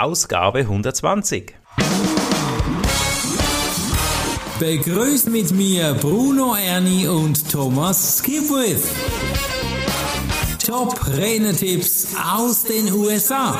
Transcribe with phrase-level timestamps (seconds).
[0.00, 1.54] Ausgabe 120.
[4.58, 8.88] Begrüßt mit mir Bruno Ernie und Thomas Skipwith.
[10.66, 13.56] Top Renetipps aus den USA.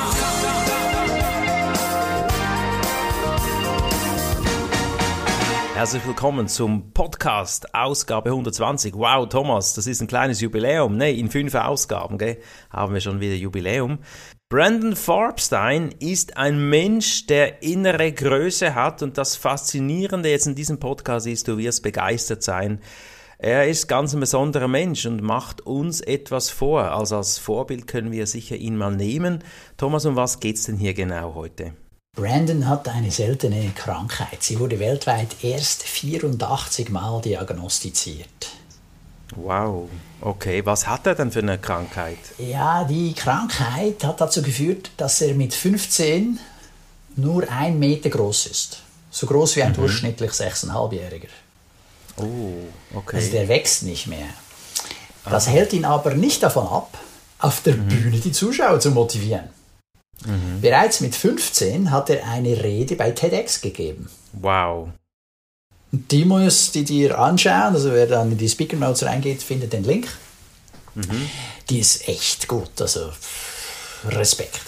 [5.75, 8.95] Herzlich willkommen zum Podcast Ausgabe 120.
[8.95, 10.97] Wow, Thomas, das ist ein kleines Jubiläum.
[10.97, 12.39] Ne, in fünf Ausgaben gell,
[12.69, 13.99] haben wir schon wieder Jubiläum.
[14.47, 20.79] Brandon Forbstein ist ein Mensch, der innere Größe hat und das Faszinierende jetzt in diesem
[20.79, 22.79] Podcast ist, du wirst begeistert sein.
[23.39, 26.91] Er ist ganz ein besonderer Mensch und macht uns etwas vor.
[26.91, 29.43] Also als Vorbild können wir sicher ihn mal nehmen.
[29.77, 31.73] Thomas, um was geht's denn hier genau heute?
[32.15, 34.43] Brandon hat eine seltene Krankheit.
[34.43, 38.51] Sie wurde weltweit erst 84 Mal diagnostiziert.
[39.35, 39.89] Wow,
[40.21, 40.65] okay.
[40.65, 42.17] Was hat er denn für eine Krankheit?
[42.37, 46.39] Ja, die Krankheit hat dazu geführt, dass er mit 15
[47.15, 48.81] nur ein Meter groß ist.
[49.09, 49.77] So groß wie ein mhm.
[49.77, 51.29] durchschnittlich 6,5-Jähriger.
[52.17, 53.17] Oh, okay.
[53.17, 54.27] Also der wächst nicht mehr.
[55.25, 55.53] Das Aha.
[55.53, 56.97] hält ihn aber nicht davon ab,
[57.39, 57.87] auf der mhm.
[57.87, 59.49] Bühne die Zuschauer zu motivieren.
[60.25, 60.61] Mhm.
[60.61, 64.09] Bereits mit 15 hat er eine Rede bei TEDx gegeben.
[64.33, 64.89] Wow.
[66.09, 69.83] Die muss die dir anschauen, also wer dann in die Speaker Notes reingeht, findet den
[69.83, 70.07] Link.
[70.93, 71.29] Mhm.
[71.69, 73.11] Die ist echt gut, also
[74.05, 74.61] Respekt.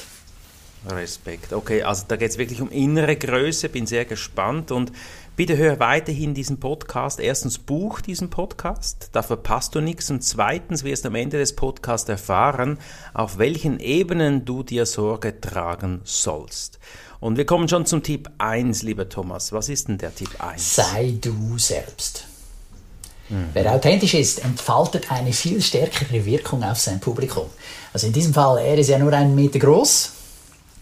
[0.89, 1.51] Respekt.
[1.51, 4.93] Okay, also da geht es wirklich um innere Größe, bin sehr gespannt und
[5.35, 7.19] bitte hör weiterhin diesen Podcast.
[7.19, 11.55] Erstens buch diesen Podcast, da verpasst du nichts und zweitens wirst du am Ende des
[11.55, 12.79] Podcasts erfahren,
[13.13, 16.79] auf welchen Ebenen du dir Sorge tragen sollst.
[17.19, 19.51] Und wir kommen schon zum Tipp 1, lieber Thomas.
[19.51, 20.75] Was ist denn der Tipp 1?
[20.75, 22.25] Sei du selbst.
[23.29, 23.49] Mhm.
[23.53, 27.47] Wer authentisch ist, entfaltet eine viel stärkere Wirkung auf sein Publikum.
[27.91, 30.11] Also in diesem Fall, er ist ja nur einen Meter groß,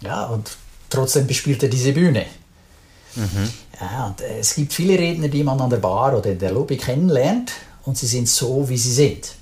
[0.02, 0.52] ja, und
[0.89, 2.25] trotzdem bespielt er diese Bühne.
[3.16, 3.50] Mhm.
[3.80, 6.78] Ja, und es gibt viele Redner, die man an der Bar oder in der Lobby
[6.78, 7.52] kennenlernt
[7.83, 9.34] und sie sind so, wie sie sind.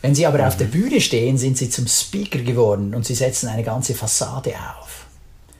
[0.00, 0.44] Wenn sie aber mhm.
[0.44, 4.54] auf der Bühne stehen, sind sie zum Speaker geworden und sie setzen eine ganze Fassade
[4.80, 5.05] auf.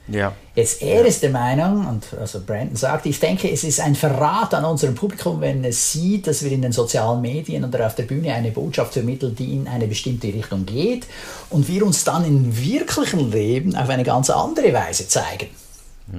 [0.07, 0.33] Ja.
[0.55, 4.53] Jetzt er ist der Meinung, und also Brandon sagt, ich denke, es ist ein Verrat
[4.53, 8.03] an unserem Publikum, wenn es sieht, dass wir in den sozialen Medien oder auf der
[8.03, 11.05] Bühne eine Botschaft vermitteln, die in eine bestimmte Richtung geht
[11.49, 15.47] und wir uns dann im wirklichen Leben auf eine ganz andere Weise zeigen.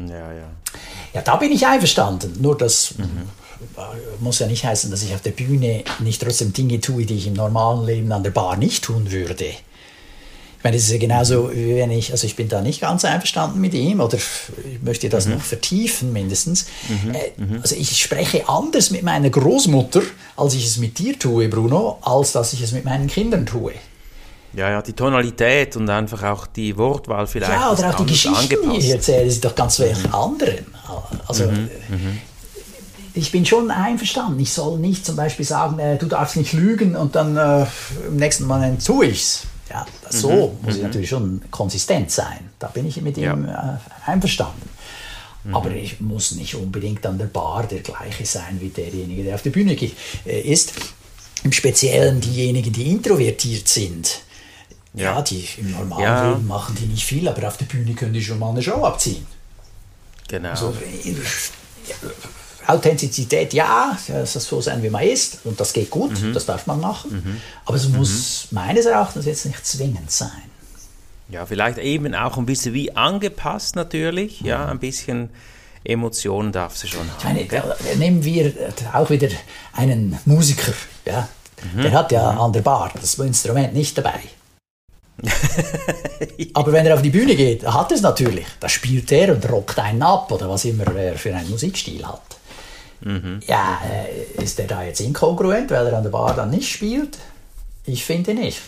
[0.09, 0.49] Ja, ja.
[1.15, 2.37] Ja, da bin ich einverstanden.
[2.41, 3.28] Nur das mhm.
[4.20, 7.26] muss ja nicht heißen, dass ich auf der Bühne nicht trotzdem Dinge tue, die ich
[7.26, 9.47] im normalen Leben an der Bar nicht tun würde.
[10.58, 13.04] Ich meine, das ist ja genauso, wie wenn ich, also ich bin da nicht ganz
[13.04, 15.34] einverstanden mit ihm oder ich möchte das mhm.
[15.34, 16.66] noch vertiefen mindestens.
[16.88, 17.14] Mhm.
[17.14, 17.58] Äh, mhm.
[17.62, 20.02] also ich spreche anders mit meiner Großmutter,
[20.36, 23.72] als ich es mit dir tue, Bruno, als dass ich es mit meinen Kindern tue.
[24.52, 27.52] Ja, ja, die Tonalität und einfach auch die Wortwahl vielleicht.
[27.52, 29.86] Ja, oder auch die Geschichten, die ich erzähle, sind doch ganz mhm.
[30.12, 30.66] anderen.
[31.28, 31.70] Also, mhm.
[31.88, 32.19] Mhm.
[33.14, 34.40] ich bin schon einverstanden.
[34.40, 37.66] Ich soll nicht zum Beispiel sagen, äh, du darfst nicht lügen und dann äh,
[38.08, 39.42] im nächsten Mal tue ich es.
[39.70, 40.64] Ja, so mhm.
[40.64, 40.86] muss ich mhm.
[40.86, 42.50] natürlich schon konsistent sein.
[42.58, 43.80] Da bin ich mit ihm ja.
[44.06, 44.68] äh, einverstanden.
[45.44, 45.54] Mhm.
[45.54, 49.42] Aber ich muss nicht unbedingt an der Bar der gleiche sein wie derjenige, der auf
[49.42, 50.72] der Bühne äh, ist.
[51.44, 54.20] Im Speziellen diejenigen, die introvertiert sind.
[54.94, 56.30] Ja, ja die im normalen ja.
[56.30, 58.82] Leben machen die nicht viel, aber auf der Bühne können die schon mal eine Show
[58.84, 59.26] abziehen.
[60.28, 60.50] Genau.
[60.50, 60.74] Also,
[62.68, 66.34] Authentizität, ja, es soll so sein, wie man ist und das geht gut, mhm.
[66.34, 67.40] das darf man machen, mhm.
[67.64, 68.56] aber es muss mhm.
[68.56, 70.30] meines Erachtens jetzt nicht zwingend sein.
[71.30, 75.30] Ja, vielleicht eben auch ein bisschen wie angepasst natürlich, ja, ein bisschen
[75.82, 77.34] Emotionen darf sie schon haben.
[77.34, 78.52] Meine, da, nehmen wir
[78.92, 79.28] auch wieder
[79.72, 80.72] einen Musiker,
[81.06, 81.26] ja,
[81.74, 81.82] mhm.
[81.82, 82.38] der hat ja mhm.
[82.38, 84.20] an der Bar das Instrument nicht dabei.
[86.54, 88.46] Aber wenn er auf die Bühne geht, hat er es natürlich.
[88.60, 92.27] Da spielt er und rockt einen ab oder was immer er für einen Musikstil hat.
[93.00, 93.41] Mhm.
[93.47, 97.19] Ja, äh, ist der da jetzt inkongruent, weil er an der Bar dann nicht spielt?
[97.84, 98.60] Ich finde nicht.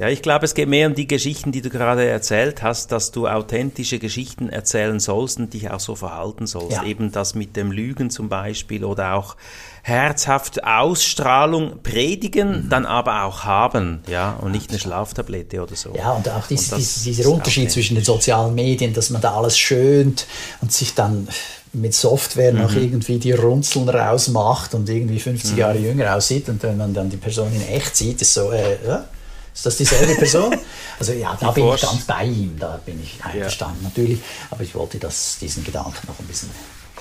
[0.00, 3.10] Ja, ich glaube, es geht mehr um die Geschichten, die du gerade erzählt hast, dass
[3.10, 6.78] du authentische Geschichten erzählen sollst und dich auch so verhalten sollst.
[6.78, 6.84] Ja.
[6.84, 9.36] Eben das mit dem Lügen zum Beispiel oder auch
[9.82, 12.68] herzhaft Ausstrahlung predigen, mhm.
[12.70, 15.92] dann aber auch haben, ja, und nicht eine Schlaftablette oder so.
[15.94, 19.34] Ja, und auch dies, und dies, dieser Unterschied zwischen den sozialen Medien, dass man da
[19.34, 20.26] alles schönt
[20.62, 21.28] und sich dann
[21.72, 22.62] mit Software mhm.
[22.62, 25.58] noch irgendwie die Runzeln rausmacht und irgendwie 50 mhm.
[25.58, 28.78] Jahre jünger aussieht und wenn man dann die Person in echt sieht, ist so, äh,
[28.86, 29.04] ja,
[29.52, 30.56] ist das dieselbe Person?
[31.00, 33.88] Also ja, da bin ich ganz bei ihm, da bin ich einverstanden ja.
[33.88, 34.20] natürlich,
[34.50, 36.50] aber ich wollte das, diesen Gedanken noch ein bisschen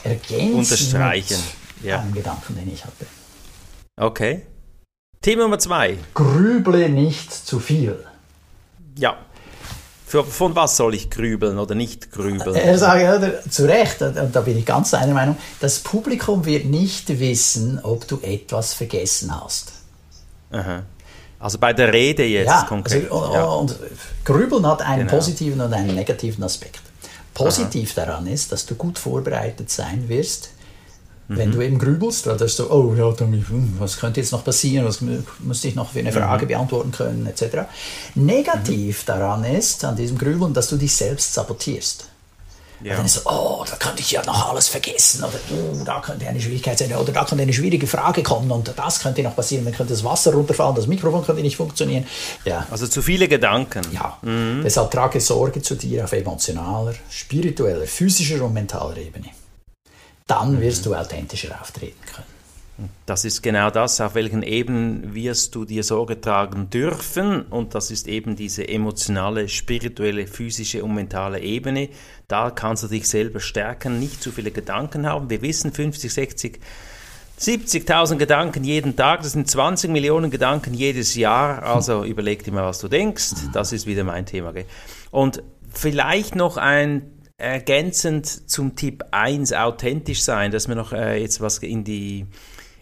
[0.05, 0.53] ergänzen.
[0.53, 1.37] Unterstreichen.
[1.83, 1.99] Ja.
[1.99, 3.05] Einen Gedanken, den ich hatte.
[3.97, 4.43] Okay.
[5.21, 5.97] Thema Nummer zwei.
[6.13, 8.05] Grüble nicht zu viel.
[8.97, 9.17] Ja.
[10.09, 12.55] Für, von was soll ich grübeln oder nicht grübeln?
[12.55, 16.65] Er sagt, ja, zu Recht, und da bin ich ganz seiner Meinung, das Publikum wird
[16.65, 19.71] nicht wissen, ob du etwas vergessen hast.
[20.49, 20.81] Aha.
[21.37, 23.03] Also bei der Rede jetzt ja, konkret.
[23.11, 23.43] Also, ja.
[23.45, 23.75] Und
[24.25, 25.19] Grübeln hat einen Genau.
[25.19, 26.81] positiven und einen negativen Aspekt.
[27.35, 30.49] Positiv daran ist, dass du gut vorbereitet sein wirst,
[31.29, 31.37] Mhm.
[31.37, 34.85] wenn du eben grübelst, weil das so, oh ja, hm, was könnte jetzt noch passieren,
[34.85, 36.49] was mü- müsste ich noch für eine Frage Mhm.
[36.49, 37.65] beantworten können, etc.
[38.15, 42.05] Negativ daran ist, an diesem Grübeln, dass du dich selbst sabotierst.
[42.81, 42.95] ja.
[42.95, 46.25] Dann ist so, oh, da könnte ich ja noch alles vergessen oder oh, da könnte
[46.27, 49.65] eine Schwierigkeit sein oder da könnte eine schwierige Frage kommen und das könnte noch passieren,
[49.65, 52.05] dann könnte das Wasser runterfallen, das Mikrofon könnte nicht funktionieren.
[52.45, 53.81] Ja, Also zu viele Gedanken.
[53.91, 54.17] ja.
[54.63, 59.27] Deshalb trage Sorge zu dir auf emotionaler, spiritueller, physischer und mentaler Ebene.
[60.29, 62.39] Dann wirst du authentischer auftreten können.
[63.07, 67.41] Das ist genau das, auf welchen Ebenen wirst du dir Sorge tragen dürfen.
[67.41, 71.89] Und das ist eben diese emotionale, spirituelle, physische und mentale Ebene.
[72.27, 75.31] Da kannst du dich selber stärken, nicht zu viele Gedanken haben.
[75.31, 76.59] Wir wissen 50, 60,
[77.39, 81.63] 70.000 Gedanken jeden Tag, das sind 20 Millionen Gedanken jedes Jahr.
[81.63, 83.31] Also überleg dir mal, was du denkst.
[83.51, 84.53] Das ist wieder mein Thema.
[84.53, 84.65] Gell?
[85.09, 85.41] Und
[85.73, 91.59] vielleicht noch ein ergänzend zum Tipp 1, authentisch sein, dass mir noch äh, jetzt was
[91.59, 92.27] in die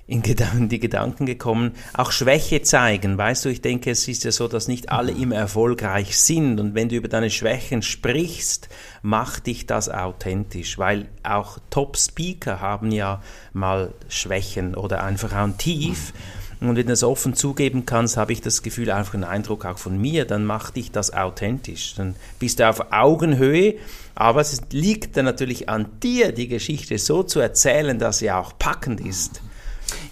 [0.07, 0.21] in
[0.69, 3.17] die Gedanken gekommen, auch Schwäche zeigen.
[3.17, 6.61] Weißt du, ich denke, es ist ja so, dass nicht alle immer erfolgreich sind.
[6.61, 8.69] Und wenn du über deine Schwächen sprichst,
[9.01, 13.21] macht dich das authentisch, weil auch Top-Speaker haben ja
[13.51, 16.13] mal Schwächen oder einfach auch ein Tief.
[16.59, 19.77] Und wenn du das offen zugeben kannst, habe ich das Gefühl, einfach einen Eindruck auch
[19.77, 21.93] von mir, dann macht dich das authentisch.
[21.95, 23.75] Dann bist du auf Augenhöhe,
[24.15, 28.53] aber es liegt dann natürlich an dir, die Geschichte so zu erzählen, dass sie auch
[28.57, 29.41] packend ist.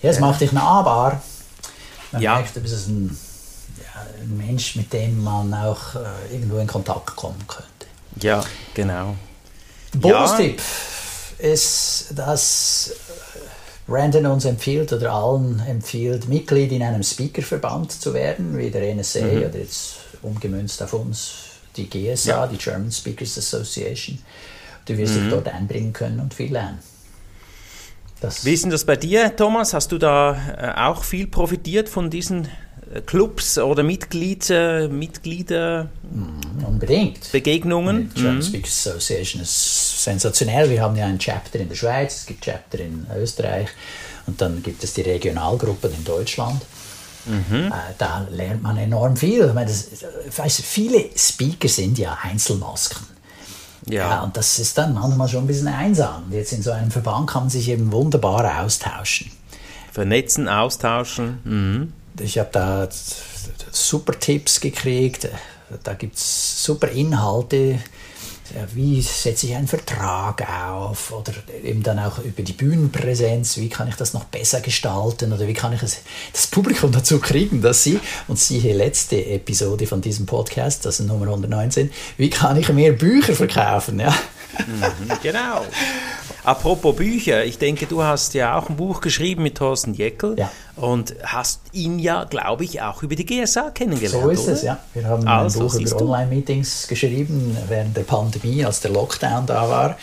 [0.04, 1.22] Ja, es macht dich nahbar.
[2.12, 2.36] Man Ja.
[2.36, 3.18] merkt, du bist ein,
[3.80, 7.66] ja, ein Mensch, mit dem man auch äh, irgendwo in Kontakt kommen könnte.
[8.22, 8.44] Ja,
[8.76, 9.16] genau.
[9.96, 10.62] Bonustipp
[11.40, 12.92] ist, dass
[13.88, 19.20] Brandon uns empfiehlt oder allen empfiehlt, Mitglied in einem Speakerverband zu werden, wie der NSA
[19.20, 21.34] oder jetzt umgemünzt auf uns
[21.76, 22.48] die GSA, Ja.
[22.48, 24.18] die German Speakers Association.
[24.86, 26.80] Du wirst dich dort einbringen können und viel lernen.
[28.22, 29.74] Das Wie ist denn das bei dir, Thomas?
[29.74, 32.48] Hast du da äh, auch viel profitiert von diesen
[33.06, 36.66] Clubs oder Mitglied, äh, Mitgliederbegegnungen?
[36.66, 38.18] unbedingt.
[38.18, 40.70] Die German Speakers Association ist sensationell.
[40.70, 43.70] Wir haben ja ein Chapter in der Schweiz, es gibt Chapter in Österreich
[44.28, 46.62] und dann gibt es die Regionalgruppen in Deutschland.
[47.28, 49.46] Äh, da lernt man enorm viel.
[49.48, 49.88] Ich meine, das,
[50.28, 53.08] ich weiß, viele Speaker sind ja Einzelmasken.
[53.88, 54.10] Ja.
[54.10, 54.24] Ja.
[54.24, 56.26] und das ist dann manchmal schon ein bisschen einsam.
[56.26, 59.32] Und Jetzt in so einem Verband kann man sich eben wunderbar austauschen.
[59.92, 61.40] Vernetzen, austauschen.
[61.44, 61.94] Mhm.
[62.20, 62.88] Ich habe da
[63.72, 65.28] super Tipps gekriegt,
[65.84, 67.80] da gibt es super Inhalte.
[68.74, 71.12] Wie setze ich einen Vertrag auf?
[71.12, 71.34] Oder
[71.64, 75.34] eben dann auch über die Bühnenpräsenz, wie kann ich das noch besser gestalten?
[75.34, 76.02] Oder wie kann ich es,
[76.32, 81.08] das Publikum dazu kriegen, dass sie, und siehe letzte Episode von diesem Podcast, das ist
[81.08, 84.00] Nummer 119, wie kann ich mehr Bücher verkaufen?
[84.00, 84.16] Ja?
[85.24, 85.66] Genau.
[86.46, 90.52] Apropos Bücher, ich denke, du hast ja auch ein Buch geschrieben mit Thorsten Jeckel Ja.
[90.76, 94.24] und hast ihn ja, glaube ich, auch über die GSA kennengelernt.
[94.24, 94.52] So ist oder?
[94.54, 94.78] es, ja.
[94.94, 96.02] Wir haben Also, ein Buch über.
[96.02, 99.98] Online-Meetings geschrieben während der Pandemie, als der Lockdown da war.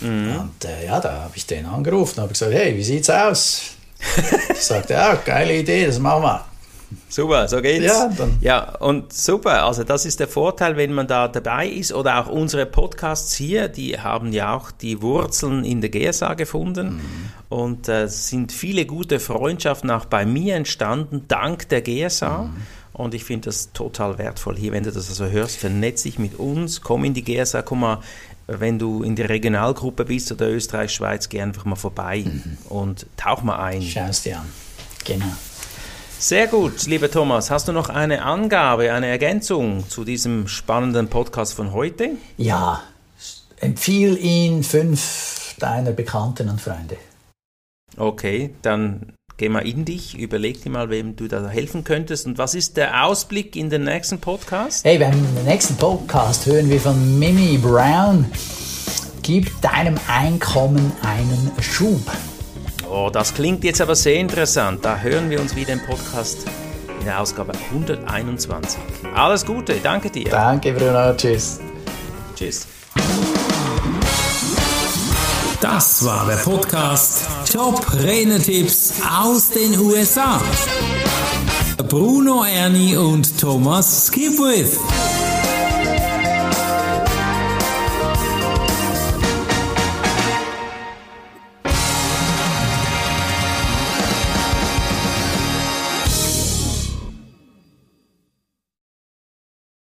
[0.00, 0.36] Mhm.
[0.40, 3.62] Und äh, ja, da habe ich den angerufen und habe gesagt, hey, wie sieht's aus?
[4.52, 6.44] ich sagte, ja, geile Idee, das machen wir.
[7.08, 7.84] Super, so geht's.
[7.86, 9.64] Ja, dann- ja, und super.
[9.64, 11.92] Also das ist der Vorteil, wenn man da dabei ist.
[11.92, 16.94] Oder auch unsere Podcasts hier, die haben ja auch die Wurzeln in der GSA gefunden.
[16.96, 17.00] Mhm.
[17.48, 22.44] Und äh, es sind viele gute Freundschaften auch bei mir entstanden, dank der GSA.
[22.44, 22.56] Mhm.
[22.92, 26.38] Und ich finde das total wertvoll hier, wenn du das also hörst, vernetz dich mit
[26.38, 28.00] uns, komm in die GSA, komm mal,
[28.46, 32.58] wenn du in der Regionalgruppe bist oder Österreich, Schweiz, geh einfach mal vorbei Mhm.
[32.68, 33.80] und tauch mal ein.
[33.80, 34.46] Schau es dir an.
[35.04, 35.24] Genau.
[36.20, 37.50] Sehr gut, lieber Thomas.
[37.50, 42.10] Hast du noch eine Angabe, eine Ergänzung zu diesem spannenden Podcast von heute?
[42.36, 42.82] Ja,
[43.58, 46.98] empfiehl ihn fünf deiner Bekannten und Freunde.
[47.96, 52.26] Okay, dann geh mal in dich, überleg dir mal, wem du da helfen könntest.
[52.26, 54.84] Und was ist der Ausblick in den nächsten Podcast?
[54.84, 58.26] Hey, beim nächsten Podcast hören wir von Mimi Brown.
[59.22, 62.02] Gib deinem Einkommen einen Schub.
[62.90, 64.84] Oh, das klingt jetzt aber sehr interessant.
[64.84, 66.38] Da hören wir uns wieder im Podcast
[66.98, 68.80] in der Ausgabe 121.
[69.14, 70.28] Alles Gute, danke dir.
[70.28, 71.14] Danke, Bruno.
[71.14, 71.60] Tschüss.
[72.34, 72.66] Tschüss.
[75.60, 80.40] Das war der Podcast Top Renetipps aus den USA.
[81.88, 84.78] Bruno Ernie und Thomas Skipwith.